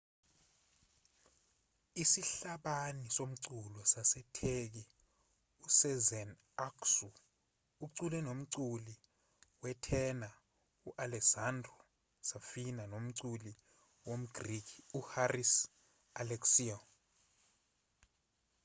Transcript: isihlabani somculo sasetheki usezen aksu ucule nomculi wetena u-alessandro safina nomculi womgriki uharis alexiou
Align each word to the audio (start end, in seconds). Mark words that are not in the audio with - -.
isihlabani 2.03 3.05
somculo 3.17 3.81
sasetheki 3.93 4.83
usezen 5.65 6.29
aksu 6.67 7.09
ucule 7.85 8.17
nomculi 8.27 8.93
wetena 9.61 10.29
u-alessandro 10.89 11.75
safina 12.29 12.83
nomculi 12.93 13.53
womgriki 14.07 14.77
uharis 14.99 15.53
alexiou 16.19 16.81